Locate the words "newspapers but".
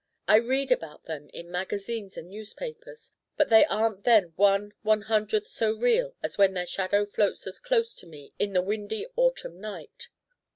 2.27-3.49